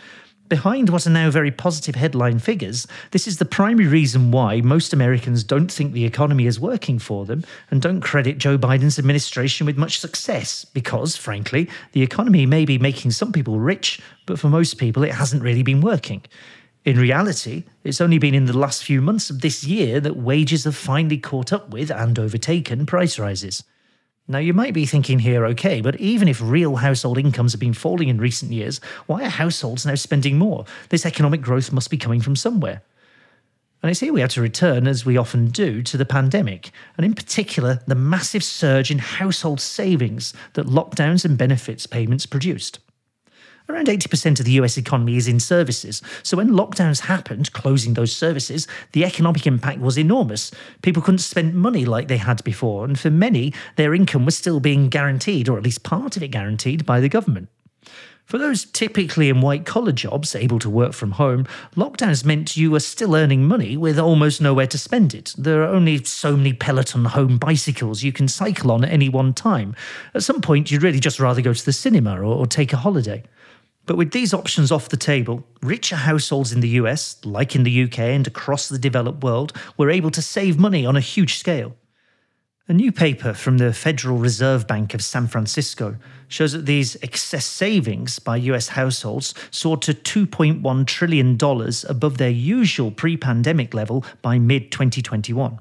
Behind 0.50 0.90
what 0.90 1.06
are 1.06 1.10
now 1.10 1.30
very 1.30 1.50
positive 1.50 1.94
headline 1.94 2.38
figures, 2.38 2.86
this 3.12 3.26
is 3.26 3.38
the 3.38 3.46
primary 3.46 3.88
reason 3.88 4.30
why 4.30 4.60
most 4.60 4.92
Americans 4.92 5.42
don't 5.42 5.72
think 5.72 5.94
the 5.94 6.04
economy 6.04 6.44
is 6.44 6.60
working 6.60 6.98
for 6.98 7.24
them 7.24 7.42
and 7.70 7.80
don't 7.80 8.02
credit 8.02 8.36
Joe 8.36 8.58
Biden's 8.58 8.98
administration 8.98 9.64
with 9.64 9.78
much 9.78 9.98
success, 9.98 10.66
because, 10.66 11.16
frankly, 11.16 11.70
the 11.92 12.02
economy 12.02 12.44
may 12.44 12.66
be 12.66 12.76
making 12.76 13.12
some 13.12 13.32
people 13.32 13.58
rich, 13.58 13.98
but 14.26 14.38
for 14.38 14.50
most 14.50 14.76
people 14.76 15.02
it 15.04 15.12
hasn't 15.12 15.42
really 15.42 15.62
been 15.62 15.80
working. 15.80 16.22
In 16.84 16.98
reality, 16.98 17.64
it's 17.82 18.02
only 18.02 18.18
been 18.18 18.34
in 18.34 18.44
the 18.44 18.56
last 18.56 18.84
few 18.84 19.00
months 19.00 19.30
of 19.30 19.40
this 19.40 19.64
year 19.64 20.00
that 20.00 20.18
wages 20.18 20.64
have 20.64 20.76
finally 20.76 21.16
caught 21.16 21.50
up 21.50 21.70
with 21.70 21.90
and 21.90 22.18
overtaken 22.18 22.84
price 22.84 23.18
rises. 23.18 23.64
Now, 24.28 24.38
you 24.38 24.52
might 24.52 24.74
be 24.74 24.84
thinking 24.84 25.18
here, 25.18 25.46
okay, 25.46 25.80
but 25.80 25.98
even 25.98 26.28
if 26.28 26.42
real 26.42 26.76
household 26.76 27.16
incomes 27.16 27.52
have 27.52 27.60
been 27.60 27.72
falling 27.72 28.08
in 28.08 28.18
recent 28.18 28.52
years, 28.52 28.80
why 29.06 29.22
are 29.22 29.30
households 29.30 29.86
now 29.86 29.94
spending 29.94 30.36
more? 30.36 30.66
This 30.90 31.06
economic 31.06 31.40
growth 31.40 31.72
must 31.72 31.88
be 31.88 31.96
coming 31.96 32.20
from 32.20 32.36
somewhere. 32.36 32.82
And 33.82 33.90
it's 33.90 34.00
here 34.00 34.12
we 34.12 34.20
have 34.20 34.30
to 34.30 34.42
return, 34.42 34.86
as 34.86 35.06
we 35.06 35.16
often 35.16 35.48
do, 35.48 35.82
to 35.82 35.96
the 35.96 36.06
pandemic, 36.06 36.70
and 36.96 37.04
in 37.04 37.14
particular, 37.14 37.80
the 37.86 37.94
massive 37.94 38.44
surge 38.44 38.90
in 38.90 38.98
household 38.98 39.60
savings 39.60 40.34
that 40.52 40.66
lockdowns 40.66 41.24
and 41.24 41.36
benefits 41.36 41.86
payments 41.86 42.24
produced. 42.26 42.78
Around 43.66 43.86
80% 43.86 44.40
of 44.40 44.44
the 44.44 44.52
US 44.52 44.76
economy 44.76 45.16
is 45.16 45.26
in 45.26 45.40
services. 45.40 46.02
So 46.22 46.36
when 46.36 46.50
lockdowns 46.50 47.00
happened, 47.00 47.52
closing 47.52 47.94
those 47.94 48.14
services, 48.14 48.68
the 48.92 49.04
economic 49.04 49.46
impact 49.46 49.80
was 49.80 49.98
enormous. 49.98 50.50
People 50.82 51.02
couldn't 51.02 51.18
spend 51.18 51.54
money 51.54 51.86
like 51.86 52.08
they 52.08 52.18
had 52.18 52.44
before. 52.44 52.84
And 52.84 52.98
for 52.98 53.10
many, 53.10 53.54
their 53.76 53.94
income 53.94 54.26
was 54.26 54.36
still 54.36 54.60
being 54.60 54.90
guaranteed, 54.90 55.48
or 55.48 55.56
at 55.56 55.64
least 55.64 55.82
part 55.82 56.16
of 56.16 56.22
it 56.22 56.28
guaranteed, 56.28 56.84
by 56.84 57.00
the 57.00 57.08
government. 57.08 57.48
For 58.26 58.38
those 58.38 58.64
typically 58.64 59.28
in 59.28 59.42
white 59.42 59.66
collar 59.66 59.92
jobs 59.92 60.34
able 60.34 60.58
to 60.60 60.70
work 60.70 60.92
from 60.94 61.12
home, 61.12 61.46
lockdowns 61.76 62.24
meant 62.24 62.56
you 62.56 62.70
were 62.70 62.80
still 62.80 63.14
earning 63.14 63.44
money 63.44 63.76
with 63.76 63.98
almost 63.98 64.40
nowhere 64.40 64.66
to 64.68 64.78
spend 64.78 65.12
it. 65.14 65.34
There 65.36 65.62
are 65.62 65.68
only 65.68 66.02
so 66.04 66.36
many 66.36 66.54
Peloton 66.54 67.04
home 67.04 67.36
bicycles 67.36 68.02
you 68.02 68.12
can 68.12 68.28
cycle 68.28 68.72
on 68.72 68.84
at 68.84 68.90
any 68.90 69.10
one 69.10 69.34
time. 69.34 69.76
At 70.14 70.22
some 70.22 70.40
point, 70.40 70.70
you'd 70.70 70.82
really 70.82 71.00
just 71.00 71.20
rather 71.20 71.42
go 71.42 71.52
to 71.52 71.64
the 71.64 71.72
cinema 71.72 72.18
or, 72.18 72.24
or 72.24 72.46
take 72.46 72.72
a 72.72 72.78
holiday. 72.78 73.22
But 73.86 73.96
with 73.96 74.12
these 74.12 74.32
options 74.32 74.72
off 74.72 74.88
the 74.88 74.96
table, 74.96 75.46
richer 75.62 75.96
households 75.96 76.52
in 76.52 76.60
the 76.60 76.68
US, 76.80 77.16
like 77.24 77.54
in 77.54 77.64
the 77.64 77.82
UK 77.84 77.98
and 77.98 78.26
across 78.26 78.68
the 78.68 78.78
developed 78.78 79.22
world, 79.22 79.52
were 79.76 79.90
able 79.90 80.10
to 80.12 80.22
save 80.22 80.58
money 80.58 80.86
on 80.86 80.96
a 80.96 81.00
huge 81.00 81.36
scale. 81.36 81.76
A 82.66 82.72
new 82.72 82.92
paper 82.92 83.34
from 83.34 83.58
the 83.58 83.74
Federal 83.74 84.16
Reserve 84.16 84.66
Bank 84.66 84.94
of 84.94 85.02
San 85.02 85.26
Francisco 85.26 85.96
shows 86.28 86.52
that 86.52 86.64
these 86.64 86.96
excess 87.02 87.44
savings 87.44 88.18
by 88.18 88.38
US 88.38 88.68
households 88.68 89.34
soared 89.50 89.82
to 89.82 89.92
$2.1 89.92 90.86
trillion 90.86 91.38
above 91.86 92.16
their 92.16 92.30
usual 92.30 92.90
pre 92.90 93.18
pandemic 93.18 93.74
level 93.74 94.02
by 94.22 94.38
mid 94.38 94.72
2021. 94.72 95.58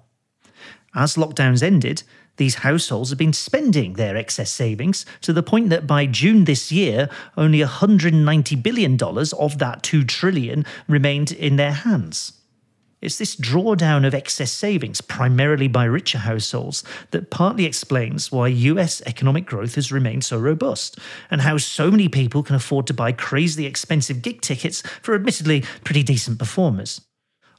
As 0.95 1.15
lockdowns 1.15 1.61
ended, 1.61 2.03
these 2.43 2.55
households 2.55 3.09
have 3.09 3.17
been 3.17 3.31
spending 3.31 3.93
their 3.93 4.17
excess 4.17 4.51
savings 4.51 5.05
to 5.21 5.31
the 5.31 5.41
point 5.41 5.69
that 5.69 5.87
by 5.87 6.05
June 6.05 6.43
this 6.43 6.73
year, 6.73 7.09
only 7.37 7.59
$190 7.59 8.61
billion 8.61 9.01
of 9.39 9.59
that 9.59 9.81
2 9.81 10.03
trillion 10.03 10.65
remained 10.89 11.31
in 11.31 11.55
their 11.55 11.71
hands. 11.71 12.33
It's 13.01 13.17
this 13.17 13.37
drawdown 13.37 14.05
of 14.05 14.13
excess 14.13 14.51
savings, 14.51 14.99
primarily 14.99 15.69
by 15.69 15.85
richer 15.85 16.17
households, 16.17 16.83
that 17.11 17.29
partly 17.29 17.63
explains 17.63 18.29
why 18.29 18.49
US 18.49 19.01
economic 19.05 19.45
growth 19.45 19.75
has 19.75 19.89
remained 19.89 20.25
so 20.25 20.37
robust, 20.37 20.99
and 21.31 21.39
how 21.39 21.57
so 21.57 21.89
many 21.89 22.09
people 22.09 22.43
can 22.43 22.57
afford 22.57 22.87
to 22.87 22.93
buy 22.93 23.13
crazily 23.13 23.65
expensive 23.65 24.21
gig 24.21 24.41
tickets 24.41 24.83
for 25.01 25.15
admittedly 25.15 25.61
pretty 25.85 26.03
decent 26.03 26.39
performers. 26.39 26.99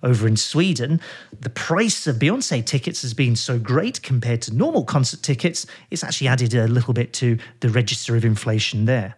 Over 0.04 0.28
in 0.28 0.37
Sweden, 0.37 1.00
the 1.40 1.49
price 1.49 2.06
of 2.06 2.16
Beyonce 2.16 2.64
tickets 2.64 3.00
has 3.00 3.14
been 3.14 3.34
so 3.37 3.58
great 3.58 4.02
compared 4.02 4.42
to 4.42 4.54
normal 4.54 4.84
concert 4.84 5.23
tickets, 5.23 5.66
it's 5.90 6.04
actually 6.04 6.28
added 6.28 6.52
a 6.54 6.68
little 6.68 6.92
bit 6.92 7.14
to 7.14 7.38
the 7.61 7.70
register 7.70 8.14
of 8.14 8.25
inflation 8.25 8.84
there. 8.84 9.16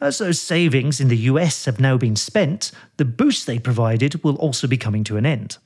As 0.00 0.18
those 0.18 0.40
savings 0.40 1.00
in 1.00 1.06
the 1.06 1.16
US 1.16 1.66
have 1.66 1.78
now 1.78 1.96
been 1.96 2.16
spent, 2.16 2.72
the 2.96 3.04
boost 3.04 3.46
they 3.46 3.60
provided 3.60 4.24
will 4.24 4.34
also 4.36 4.66
be 4.66 4.76
coming 4.76 5.04
to 5.04 5.16
an 5.18 5.24
end. 5.24 5.56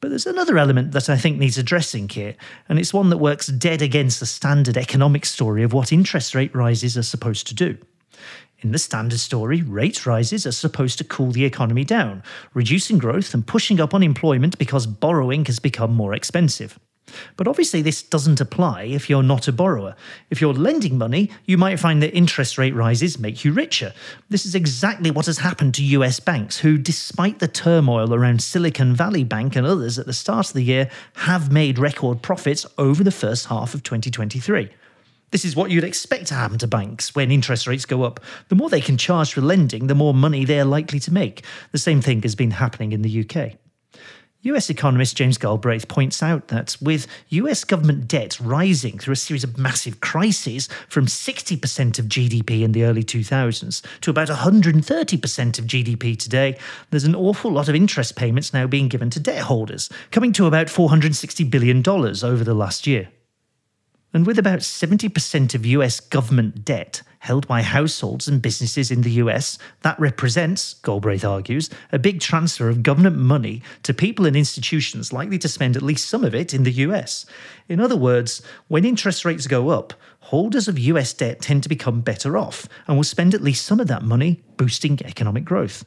But 0.00 0.08
there's 0.08 0.26
another 0.26 0.58
element 0.58 0.90
that 0.92 1.08
I 1.08 1.16
think 1.16 1.38
needs 1.38 1.58
addressing 1.58 2.08
here, 2.08 2.34
and 2.68 2.76
it's 2.76 2.92
one 2.92 3.10
that 3.10 3.18
works 3.18 3.46
dead 3.46 3.82
against 3.82 4.18
the 4.18 4.26
standard 4.26 4.76
economic 4.76 5.24
story 5.24 5.62
of 5.62 5.72
what 5.72 5.92
interest 5.92 6.34
rate 6.34 6.54
rises 6.54 6.98
are 6.98 7.04
supposed 7.04 7.46
to 7.46 7.54
do. 7.54 7.78
In 8.60 8.72
the 8.72 8.78
standard 8.78 9.20
story, 9.20 9.62
rate 9.62 10.04
rises 10.04 10.44
are 10.44 10.52
supposed 10.52 10.98
to 10.98 11.04
cool 11.04 11.30
the 11.30 11.44
economy 11.44 11.84
down, 11.84 12.24
reducing 12.54 12.98
growth 12.98 13.32
and 13.32 13.46
pushing 13.46 13.78
up 13.80 13.94
unemployment 13.94 14.58
because 14.58 14.84
borrowing 14.84 15.44
has 15.44 15.60
become 15.60 15.94
more 15.94 16.12
expensive. 16.12 16.76
But 17.36 17.46
obviously, 17.46 17.82
this 17.82 18.02
doesn't 18.02 18.40
apply 18.40 18.82
if 18.82 19.08
you're 19.08 19.22
not 19.22 19.46
a 19.46 19.52
borrower. 19.52 19.94
If 20.28 20.40
you're 20.40 20.52
lending 20.52 20.98
money, 20.98 21.30
you 21.46 21.56
might 21.56 21.78
find 21.78 22.02
that 22.02 22.14
interest 22.14 22.58
rate 22.58 22.74
rises 22.74 23.18
make 23.18 23.44
you 23.44 23.52
richer. 23.52 23.94
This 24.28 24.44
is 24.44 24.56
exactly 24.56 25.10
what 25.10 25.26
has 25.26 25.38
happened 25.38 25.74
to 25.74 25.84
US 25.84 26.18
banks, 26.18 26.58
who, 26.58 26.78
despite 26.78 27.38
the 27.38 27.48
turmoil 27.48 28.12
around 28.12 28.42
Silicon 28.42 28.94
Valley 28.94 29.24
Bank 29.24 29.54
and 29.54 29.66
others 29.66 29.98
at 30.00 30.06
the 30.06 30.12
start 30.12 30.48
of 30.48 30.54
the 30.54 30.62
year, 30.62 30.90
have 31.14 31.52
made 31.52 31.78
record 31.78 32.22
profits 32.22 32.66
over 32.76 33.04
the 33.04 33.12
first 33.12 33.46
half 33.46 33.72
of 33.72 33.84
2023. 33.84 34.70
This 35.30 35.44
is 35.44 35.54
what 35.54 35.70
you'd 35.70 35.84
expect 35.84 36.26
to 36.28 36.34
happen 36.34 36.58
to 36.58 36.66
banks 36.66 37.14
when 37.14 37.30
interest 37.30 37.66
rates 37.66 37.84
go 37.84 38.02
up. 38.02 38.20
The 38.48 38.54
more 38.54 38.70
they 38.70 38.80
can 38.80 38.96
charge 38.96 39.34
for 39.34 39.42
lending, 39.42 39.86
the 39.86 39.94
more 39.94 40.14
money 40.14 40.44
they're 40.44 40.64
likely 40.64 41.00
to 41.00 41.12
make. 41.12 41.44
The 41.72 41.78
same 41.78 42.00
thing 42.00 42.22
has 42.22 42.34
been 42.34 42.52
happening 42.52 42.92
in 42.92 43.02
the 43.02 43.24
UK. 43.24 43.56
US 44.42 44.70
economist 44.70 45.16
James 45.16 45.36
Galbraith 45.36 45.88
points 45.88 46.22
out 46.22 46.48
that 46.48 46.76
with 46.80 47.06
US 47.28 47.64
government 47.64 48.06
debt 48.06 48.38
rising 48.40 48.96
through 48.98 49.12
a 49.12 49.16
series 49.16 49.42
of 49.42 49.58
massive 49.58 50.00
crises 50.00 50.68
from 50.88 51.06
60% 51.06 51.98
of 51.98 52.06
GDP 52.06 52.62
in 52.62 52.70
the 52.70 52.84
early 52.84 53.02
2000s 53.02 53.82
to 54.00 54.10
about 54.10 54.28
130% 54.28 55.58
of 55.58 55.64
GDP 55.66 56.16
today, 56.16 56.56
there's 56.90 57.04
an 57.04 57.16
awful 57.16 57.50
lot 57.50 57.68
of 57.68 57.74
interest 57.74 58.14
payments 58.16 58.54
now 58.54 58.66
being 58.66 58.88
given 58.88 59.10
to 59.10 59.20
debt 59.20 59.42
holders, 59.42 59.90
coming 60.12 60.32
to 60.32 60.46
about 60.46 60.68
$460 60.68 61.50
billion 61.50 61.86
over 61.86 62.44
the 62.44 62.54
last 62.54 62.86
year. 62.86 63.08
And 64.14 64.26
with 64.26 64.38
about 64.38 64.60
70% 64.60 65.54
of 65.54 65.66
US 65.66 66.00
government 66.00 66.64
debt 66.64 67.02
held 67.18 67.46
by 67.46 67.60
households 67.60 68.26
and 68.26 68.40
businesses 68.40 68.90
in 68.90 69.02
the 69.02 69.10
US, 69.22 69.58
that 69.82 70.00
represents, 70.00 70.74
Galbraith 70.74 71.24
argues, 71.24 71.68
a 71.92 71.98
big 71.98 72.20
transfer 72.20 72.70
of 72.70 72.82
government 72.82 73.16
money 73.16 73.62
to 73.82 73.92
people 73.92 74.24
and 74.24 74.34
institutions 74.34 75.12
likely 75.12 75.38
to 75.38 75.48
spend 75.48 75.76
at 75.76 75.82
least 75.82 76.08
some 76.08 76.24
of 76.24 76.34
it 76.34 76.54
in 76.54 76.62
the 76.62 76.72
US. 76.72 77.26
In 77.68 77.80
other 77.80 77.96
words, 77.96 78.40
when 78.68 78.86
interest 78.86 79.26
rates 79.26 79.46
go 79.46 79.68
up, 79.68 79.92
holders 80.20 80.68
of 80.68 80.78
US 80.78 81.12
debt 81.12 81.42
tend 81.42 81.62
to 81.64 81.68
become 81.68 82.00
better 82.00 82.38
off 82.38 82.66
and 82.86 82.96
will 82.96 83.04
spend 83.04 83.34
at 83.34 83.42
least 83.42 83.66
some 83.66 83.80
of 83.80 83.88
that 83.88 84.02
money 84.02 84.42
boosting 84.56 84.98
economic 85.04 85.44
growth. 85.44 85.84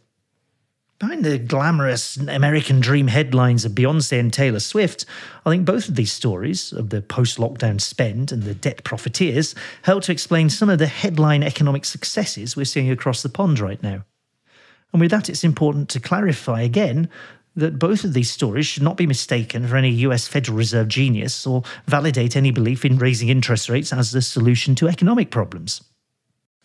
Behind 1.01 1.25
the 1.25 1.39
glamorous 1.39 2.15
American 2.15 2.79
dream 2.79 3.08
headlines 3.08 3.65
of 3.65 3.72
Beyonce 3.72 4.20
and 4.20 4.31
Taylor 4.31 4.60
Swift, 4.60 5.08
I 5.43 5.50
think 5.50 5.65
both 5.65 5.89
of 5.89 5.96
these 5.96 6.12
stories, 6.12 6.72
of 6.72 6.91
the 6.91 7.01
post 7.01 7.39
lockdown 7.39 7.81
spend 7.81 8.31
and 8.31 8.43
the 8.43 8.53
debt 8.53 8.84
profiteers, 8.84 9.55
help 9.81 10.03
to 10.03 10.12
explain 10.12 10.51
some 10.51 10.70
of 10.70 10.77
the 10.77 10.86
headline 10.86 11.41
economic 11.41 11.86
successes 11.86 12.55
we're 12.55 12.65
seeing 12.65 12.91
across 12.91 13.24
the 13.24 13.29
pond 13.29 13.60
right 13.60 13.81
now. 13.81 14.05
And 14.93 15.01
with 15.01 15.10
that, 15.10 15.27
it's 15.27 15.43
important 15.43 15.89
to 15.89 16.00
clarify 16.00 16.62
again 16.62 17.10
that 17.55 17.79
both 17.79 18.03
of 18.03 18.13
these 18.13 18.29
stories 18.29 18.67
should 18.67 18.84
not 18.84 18.96
be 18.96 19.08
mistaken 19.08 19.67
for 19.67 19.77
any 19.77 19.89
US 19.89 20.27
Federal 20.27 20.55
Reserve 20.55 20.88
genius 20.88 21.48
or 21.48 21.63
validate 21.88 22.36
any 22.36 22.51
belief 22.51 22.86
in 22.86 23.00
raising 23.00 23.29
interest 23.29 23.70
rates 23.70 23.91
as 23.91 24.12
the 24.12 24.22
solution 24.22 24.75
to 24.75 24.88
economic 24.88 25.31
problems. 25.31 25.81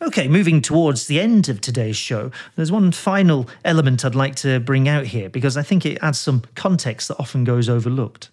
Okay, 0.02 0.28
moving 0.28 0.60
towards 0.60 1.06
the 1.06 1.18
end 1.18 1.48
of 1.48 1.62
today's 1.62 1.96
show, 1.96 2.30
there's 2.54 2.70
one 2.70 2.92
final 2.92 3.48
element 3.64 4.04
I'd 4.04 4.14
like 4.14 4.36
to 4.36 4.60
bring 4.60 4.88
out 4.88 5.06
here 5.06 5.30
because 5.30 5.56
I 5.56 5.62
think 5.62 5.86
it 5.86 5.98
adds 6.02 6.18
some 6.18 6.42
context 6.54 7.08
that 7.08 7.18
often 7.18 7.44
goes 7.44 7.66
overlooked. 7.70 8.30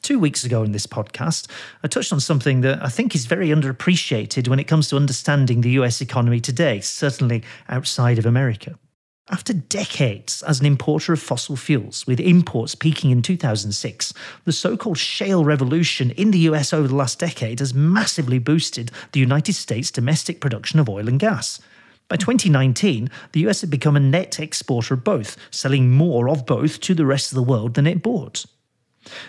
Two 0.00 0.18
weeks 0.18 0.44
ago 0.44 0.62
in 0.62 0.72
this 0.72 0.86
podcast, 0.86 1.50
I 1.82 1.88
touched 1.88 2.12
on 2.12 2.20
something 2.20 2.62
that 2.62 2.82
I 2.82 2.88
think 2.88 3.14
is 3.14 3.26
very 3.26 3.48
underappreciated 3.48 4.48
when 4.48 4.58
it 4.58 4.64
comes 4.64 4.88
to 4.88 4.96
understanding 4.96 5.60
the 5.60 5.70
US 5.72 6.00
economy 6.00 6.40
today, 6.40 6.80
certainly 6.80 7.42
outside 7.68 8.18
of 8.18 8.24
America. 8.24 8.78
After 9.28 9.52
decades 9.52 10.42
as 10.42 10.60
an 10.60 10.66
importer 10.66 11.12
of 11.12 11.20
fossil 11.20 11.56
fuels, 11.56 12.06
with 12.06 12.20
imports 12.20 12.76
peaking 12.76 13.10
in 13.10 13.22
2006, 13.22 14.14
the 14.44 14.52
so 14.52 14.76
called 14.76 14.98
shale 14.98 15.44
revolution 15.44 16.12
in 16.12 16.30
the 16.30 16.38
US 16.50 16.72
over 16.72 16.86
the 16.86 16.94
last 16.94 17.18
decade 17.18 17.58
has 17.58 17.74
massively 17.74 18.38
boosted 18.38 18.92
the 19.10 19.18
United 19.18 19.54
States' 19.54 19.90
domestic 19.90 20.40
production 20.40 20.78
of 20.78 20.88
oil 20.88 21.08
and 21.08 21.18
gas. 21.18 21.60
By 22.06 22.14
2019, 22.14 23.10
the 23.32 23.48
US 23.48 23.62
had 23.62 23.70
become 23.70 23.96
a 23.96 24.00
net 24.00 24.38
exporter 24.38 24.94
of 24.94 25.02
both, 25.02 25.36
selling 25.50 25.90
more 25.90 26.28
of 26.28 26.46
both 26.46 26.78
to 26.82 26.94
the 26.94 27.06
rest 27.06 27.32
of 27.32 27.36
the 27.36 27.42
world 27.42 27.74
than 27.74 27.88
it 27.88 28.04
bought. 28.04 28.46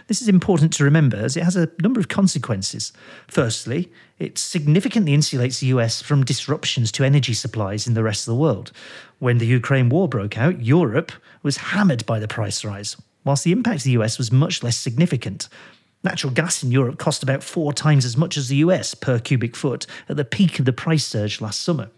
This 0.08 0.22
is 0.22 0.28
important 0.28 0.74
to 0.74 0.84
remember 0.84 1.18
as 1.18 1.38
it 1.38 1.44
has 1.44 1.56
a 1.56 1.70
number 1.82 2.00
of 2.00 2.08
consequences. 2.08 2.94
Firstly, 3.28 3.92
it 4.20 4.38
significantly 4.38 5.16
insulates 5.16 5.60
the 5.60 5.68
US 5.68 6.02
from 6.02 6.24
disruptions 6.24 6.92
to 6.94 7.04
energy 7.04 7.34
supplies 7.34 7.88
in 7.88 7.94
the 7.94 8.04
rest 8.04 8.28
of 8.28 8.34
the 8.34 8.42
world. 8.42 8.72
When 9.20 9.38
the 9.38 9.46
Ukraine 9.46 9.90
war 9.90 10.08
broke 10.08 10.38
out, 10.38 10.62
Europe 10.62 11.12
was 11.44 11.58
hammered 11.58 12.06
by 12.06 12.20
the 12.20 12.28
price 12.28 12.64
rise, 12.64 12.98
whilst 13.24 13.44
the 13.44 13.52
impact 13.52 13.78
of 13.78 13.84
the 13.84 13.92
US 13.92 14.18
was 14.18 14.32
much 14.32 14.64
less 14.64 14.78
significant. 14.78 15.50
Natural 16.04 16.32
gas 16.32 16.64
in 16.64 16.72
Europe 16.72 16.98
cost 16.98 17.24
about 17.24 17.44
four 17.44 17.74
times 17.74 18.06
as 18.06 18.16
much 18.16 18.38
as 18.38 18.48
the 18.48 18.58
US 18.58 18.94
per 18.94 19.20
cubic 19.20 19.56
foot 19.56 19.86
at 20.08 20.18
the 20.18 20.26
peak 20.26 20.60
of 20.60 20.66
the 20.66 20.74
price 20.74 21.06
surge 21.06 21.42
last 21.42 21.62
summer. 21.62 21.90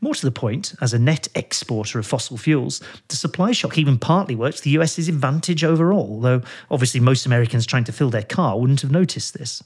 More 0.00 0.14
to 0.14 0.26
the 0.26 0.32
point, 0.32 0.74
as 0.80 0.92
a 0.92 0.98
net 0.98 1.28
exporter 1.34 1.98
of 1.98 2.06
fossil 2.06 2.36
fuels, 2.36 2.80
the 3.08 3.16
supply 3.16 3.52
shock 3.52 3.78
even 3.78 3.98
partly 3.98 4.34
works 4.34 4.60
the 4.60 4.70
US's 4.70 5.08
advantage 5.08 5.64
overall, 5.64 6.20
though 6.20 6.42
obviously 6.70 7.00
most 7.00 7.26
Americans 7.26 7.66
trying 7.66 7.84
to 7.84 7.92
fill 7.92 8.10
their 8.10 8.22
car 8.22 8.58
wouldn't 8.58 8.80
have 8.80 8.90
noticed 8.90 9.34
this. 9.34 9.62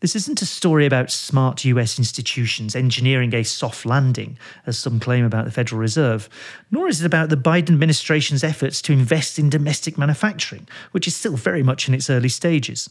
This 0.00 0.14
isn't 0.14 0.42
a 0.42 0.46
story 0.46 0.86
about 0.86 1.10
smart 1.10 1.64
US 1.64 1.98
institutions 1.98 2.76
engineering 2.76 3.34
a 3.34 3.42
soft 3.42 3.84
landing, 3.84 4.38
as 4.64 4.78
some 4.78 5.00
claim 5.00 5.24
about 5.24 5.44
the 5.44 5.50
Federal 5.50 5.80
Reserve, 5.80 6.28
nor 6.70 6.86
is 6.88 7.00
it 7.00 7.06
about 7.06 7.30
the 7.30 7.36
Biden 7.36 7.70
administration's 7.70 8.44
efforts 8.44 8.80
to 8.82 8.92
invest 8.92 9.38
in 9.38 9.50
domestic 9.50 9.98
manufacturing, 9.98 10.68
which 10.92 11.08
is 11.08 11.16
still 11.16 11.36
very 11.36 11.64
much 11.64 11.88
in 11.88 11.94
its 11.94 12.08
early 12.08 12.28
stages. 12.28 12.88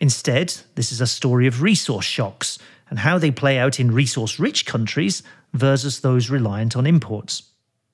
Instead, 0.00 0.54
this 0.74 0.92
is 0.92 1.00
a 1.00 1.06
story 1.06 1.46
of 1.46 1.62
resource 1.62 2.04
shocks 2.04 2.58
and 2.90 2.98
how 2.98 3.18
they 3.18 3.30
play 3.30 3.58
out 3.58 3.80
in 3.80 3.90
resource 3.90 4.38
rich 4.38 4.66
countries 4.66 5.22
versus 5.52 6.00
those 6.00 6.30
reliant 6.30 6.76
on 6.76 6.86
imports. 6.86 7.44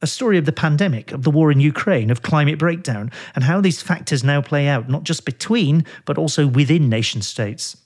A 0.03 0.07
story 0.07 0.39
of 0.39 0.47
the 0.47 0.53
pandemic, 0.53 1.13
of 1.13 1.25
the 1.25 1.31
war 1.31 1.53
in 1.53 1.61
Ukraine, 1.61 2.11
of 2.11 2.23
climate 2.23 2.59
breakdown, 2.59 3.11
and 3.35 3.45
how 3.45 3.61
these 3.61 3.83
factors 3.83 4.25
now 4.25 4.41
play 4.41 4.67
out 4.67 4.89
not 4.89 5.05
just 5.05 5.27
between, 5.27 5.85
but 6.07 6.17
also 6.17 6.47
within 6.47 6.89
nation 6.89 7.21
states. 7.21 7.77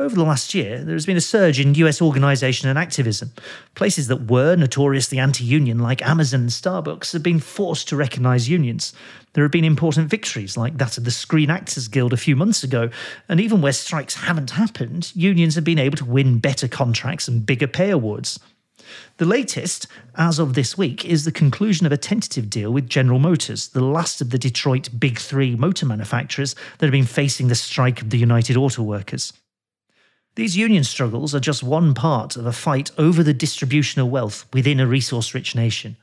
Over 0.00 0.14
the 0.14 0.22
last 0.22 0.54
year, 0.54 0.84
there 0.84 0.94
has 0.94 1.06
been 1.06 1.16
a 1.16 1.20
surge 1.20 1.58
in 1.58 1.74
US 1.74 2.00
organisation 2.00 2.68
and 2.68 2.78
activism. 2.78 3.32
Places 3.74 4.06
that 4.06 4.30
were 4.30 4.54
notoriously 4.54 5.18
anti 5.18 5.42
union, 5.42 5.80
like 5.80 6.06
Amazon 6.06 6.42
and 6.42 6.50
Starbucks, 6.50 7.12
have 7.12 7.22
been 7.24 7.40
forced 7.40 7.88
to 7.88 7.96
recognise 7.96 8.48
unions. 8.48 8.92
There 9.32 9.42
have 9.42 9.50
been 9.50 9.64
important 9.64 10.08
victories, 10.08 10.56
like 10.56 10.78
that 10.78 10.98
of 10.98 11.04
the 11.04 11.10
Screen 11.10 11.50
Actors 11.50 11.88
Guild 11.88 12.12
a 12.12 12.16
few 12.16 12.36
months 12.36 12.62
ago, 12.62 12.90
and 13.28 13.40
even 13.40 13.60
where 13.60 13.72
strikes 13.72 14.14
haven't 14.14 14.50
happened, 14.50 15.10
unions 15.16 15.56
have 15.56 15.64
been 15.64 15.80
able 15.80 15.96
to 15.96 16.04
win 16.04 16.38
better 16.38 16.68
contracts 16.68 17.26
and 17.26 17.44
bigger 17.44 17.66
pay 17.66 17.90
awards. 17.90 18.38
The 19.16 19.26
latest, 19.26 19.88
as 20.14 20.38
of 20.38 20.54
this 20.54 20.78
week, 20.78 21.04
is 21.04 21.24
the 21.24 21.32
conclusion 21.32 21.86
of 21.86 21.92
a 21.92 21.96
tentative 21.96 22.48
deal 22.48 22.72
with 22.72 22.88
General 22.88 23.18
Motors, 23.18 23.70
the 23.70 23.84
last 23.84 24.20
of 24.20 24.30
the 24.30 24.38
Detroit 24.38 24.90
Big 24.96 25.18
Three 25.18 25.56
motor 25.56 25.86
manufacturers 25.86 26.54
that 26.78 26.86
have 26.86 26.92
been 26.92 27.04
facing 27.04 27.48
the 27.48 27.56
strike 27.56 28.00
of 28.00 28.10
the 28.10 28.18
United 28.18 28.56
Auto 28.56 28.84
Workers. 28.84 29.32
These 30.38 30.56
union 30.56 30.84
struggles 30.84 31.34
are 31.34 31.40
just 31.40 31.64
one 31.64 31.94
part 31.94 32.36
of 32.36 32.46
a 32.46 32.52
fight 32.52 32.92
over 32.96 33.24
the 33.24 33.34
distribution 33.34 34.00
of 34.00 34.06
wealth 34.06 34.46
within 34.52 34.78
a 34.78 34.86
resource 34.86 35.34
rich 35.34 35.56
nation. 35.56 35.96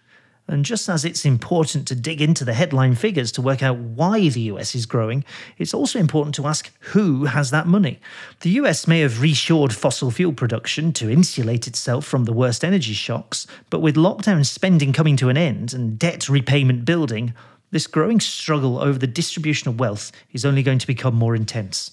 And 0.45 0.65
just 0.65 0.89
as 0.89 1.05
it's 1.05 1.23
important 1.23 1.87
to 1.87 1.95
dig 1.95 2.21
into 2.21 2.43
the 2.43 2.53
headline 2.53 2.95
figures 2.95 3.31
to 3.31 3.41
work 3.41 3.63
out 3.63 3.77
why 3.77 4.27
the 4.27 4.41
US 4.51 4.75
is 4.75 4.85
growing, 4.85 5.23
it's 5.57 5.73
also 5.73 5.99
important 5.99 6.35
to 6.35 6.47
ask 6.47 6.69
who 6.81 7.23
has 7.23 7.49
that 7.51 7.65
money. 7.65 8.01
The 8.41 8.49
US 8.59 8.89
may 8.89 8.99
have 8.99 9.23
reshored 9.23 9.71
fossil 9.71 10.11
fuel 10.11 10.33
production 10.33 10.91
to 10.91 11.09
insulate 11.09 11.65
itself 11.65 12.03
from 12.03 12.25
the 12.25 12.33
worst 12.33 12.65
energy 12.65 12.91
shocks, 12.91 13.47
but 13.69 13.79
with 13.79 13.95
lockdown 13.95 14.45
spending 14.45 14.91
coming 14.91 15.15
to 15.15 15.29
an 15.29 15.37
end 15.37 15.73
and 15.73 15.97
debt 15.97 16.27
repayment 16.27 16.83
building, 16.83 17.33
this 17.71 17.87
growing 17.87 18.19
struggle 18.19 18.79
over 18.79 18.99
the 18.99 19.07
distribution 19.07 19.69
of 19.69 19.79
wealth 19.79 20.11
is 20.33 20.43
only 20.43 20.61
going 20.61 20.79
to 20.79 20.87
become 20.87 21.15
more 21.15 21.37
intense. 21.37 21.91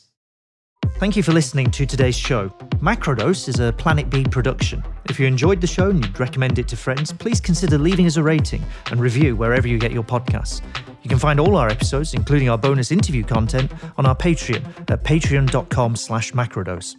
Thank 1.02 1.16
you 1.16 1.24
for 1.24 1.32
listening 1.32 1.68
to 1.72 1.84
today's 1.84 2.16
show. 2.16 2.48
Macrodose 2.78 3.48
is 3.48 3.58
a 3.58 3.72
Planet 3.72 4.08
B 4.08 4.22
production. 4.22 4.84
If 5.06 5.18
you 5.18 5.26
enjoyed 5.26 5.60
the 5.60 5.66
show 5.66 5.90
and 5.90 6.04
you'd 6.04 6.20
recommend 6.20 6.60
it 6.60 6.68
to 6.68 6.76
friends, 6.76 7.12
please 7.12 7.40
consider 7.40 7.76
leaving 7.76 8.06
us 8.06 8.16
a 8.18 8.22
rating 8.22 8.64
and 8.90 9.00
review 9.00 9.34
wherever 9.34 9.66
you 9.66 9.78
get 9.78 9.90
your 9.90 10.04
podcasts. 10.04 10.62
You 11.02 11.08
can 11.08 11.18
find 11.18 11.40
all 11.40 11.56
our 11.56 11.68
episodes, 11.68 12.14
including 12.14 12.48
our 12.48 12.56
bonus 12.56 12.92
interview 12.92 13.24
content, 13.24 13.72
on 13.98 14.06
our 14.06 14.14
Patreon 14.14 14.64
at 14.90 15.02
patreon.com 15.02 15.96
slash 15.96 16.32
macrodose. 16.32 16.94